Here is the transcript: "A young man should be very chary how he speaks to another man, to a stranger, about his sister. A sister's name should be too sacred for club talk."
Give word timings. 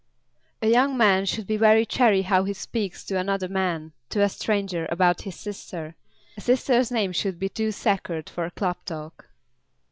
"A 0.63 0.67
young 0.67 0.97
man 0.97 1.27
should 1.27 1.45
be 1.45 1.57
very 1.57 1.85
chary 1.85 2.23
how 2.23 2.43
he 2.43 2.53
speaks 2.53 3.03
to 3.05 3.19
another 3.19 3.47
man, 3.47 3.91
to 4.09 4.23
a 4.23 4.29
stranger, 4.29 4.87
about 4.89 5.21
his 5.29 5.35
sister. 5.35 5.93
A 6.35 6.41
sister's 6.41 6.89
name 6.89 7.11
should 7.11 7.37
be 7.37 7.49
too 7.49 7.71
sacred 7.71 8.27
for 8.27 8.49
club 8.49 8.77
talk." 8.83 9.29